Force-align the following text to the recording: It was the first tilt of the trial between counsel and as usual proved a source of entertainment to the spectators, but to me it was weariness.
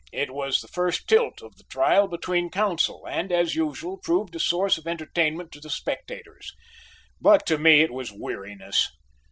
It 0.11 0.31
was 0.31 0.61
the 0.61 0.67
first 0.67 1.07
tilt 1.07 1.43
of 1.43 1.57
the 1.57 1.63
trial 1.65 2.07
between 2.07 2.49
counsel 2.49 3.05
and 3.07 3.31
as 3.31 3.53
usual 3.53 3.97
proved 3.99 4.35
a 4.35 4.39
source 4.39 4.79
of 4.79 4.87
entertainment 4.87 5.51
to 5.51 5.59
the 5.59 5.69
spectators, 5.69 6.55
but 7.21 7.45
to 7.45 7.59
me 7.59 7.81
it 7.81 7.93
was 7.93 8.11
weariness. 8.11 8.89